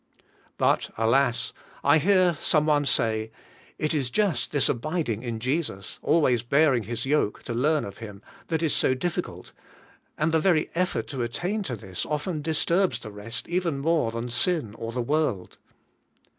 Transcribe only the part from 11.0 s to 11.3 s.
to